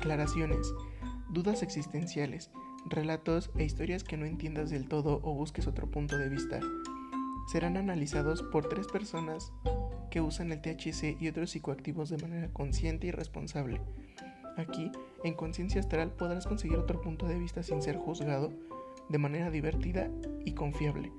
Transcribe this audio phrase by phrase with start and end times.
[0.00, 0.72] aclaraciones,
[1.28, 2.50] dudas existenciales,
[2.86, 6.58] relatos e historias que no entiendas del todo o busques otro punto de vista.
[7.52, 9.52] Serán analizados por tres personas
[10.10, 13.82] que usan el THC y otros psicoactivos de manera consciente y responsable.
[14.56, 14.90] Aquí,
[15.22, 18.54] en Conciencia Astral, podrás conseguir otro punto de vista sin ser juzgado,
[19.10, 20.10] de manera divertida
[20.46, 21.12] y confiable.